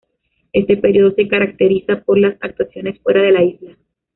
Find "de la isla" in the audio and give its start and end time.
3.21-3.77